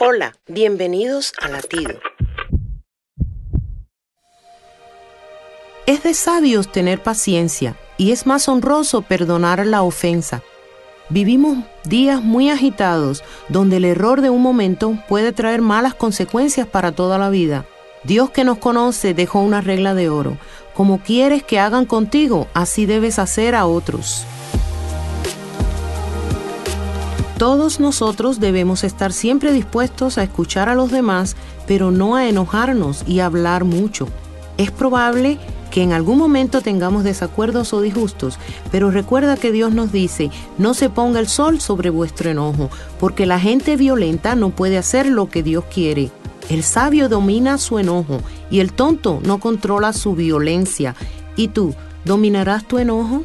[0.00, 2.00] Hola, bienvenidos a Latido.
[5.86, 10.42] Es de sabios tener paciencia y es más honroso perdonar la ofensa.
[11.10, 16.90] Vivimos días muy agitados donde el error de un momento puede traer malas consecuencias para
[16.90, 17.64] toda la vida.
[18.02, 20.38] Dios que nos conoce dejó una regla de oro.
[20.74, 24.26] Como quieres que hagan contigo, así debes hacer a otros.
[27.38, 33.02] Todos nosotros debemos estar siempre dispuestos a escuchar a los demás, pero no a enojarnos
[33.06, 34.06] y hablar mucho.
[34.56, 35.38] Es probable
[35.72, 38.38] que en algún momento tengamos desacuerdos o disgustos,
[38.70, 42.70] pero recuerda que Dios nos dice, no se ponga el sol sobre vuestro enojo,
[43.00, 46.12] porque la gente violenta no puede hacer lo que Dios quiere.
[46.48, 50.94] El sabio domina su enojo y el tonto no controla su violencia.
[51.34, 53.24] ¿Y tú, dominarás tu enojo?